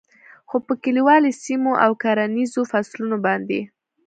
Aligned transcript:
خو 0.49 0.57
په 0.67 0.73
کلیوالي 0.83 1.31
سیمو 1.43 1.71
او 1.85 1.91
کرهنیزو 2.01 2.61
فصلونو 2.71 3.17
باندې 3.25 3.59